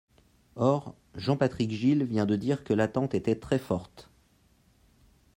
Or 0.55 0.95
Jean-Patrick 1.15 1.69
Gille 1.69 2.05
vient 2.05 2.25
de 2.25 2.35
dire 2.35 2.63
que 2.63 2.73
l’attente 2.73 3.13
était 3.13 3.35
très 3.35 3.59
forte. 3.59 4.09